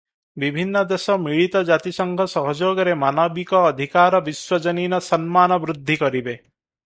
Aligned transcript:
ବିଭିନ୍ନ 0.43 0.79
ଦେଶ 0.91 1.17
ମିଳିତ 1.25 1.61
ଜାତିସଂଘ 1.67 2.25
ସହଯୋଗରେ 2.31 2.95
ମାନବିକ 3.03 3.61
ଅଧିକାର 3.73 4.23
ବିଶ୍ୱଜନୀନ 4.31 5.03
ସମ୍ମାନ 5.11 5.61
ବୃଦ୍ଧିକରିବେ। 5.67 6.37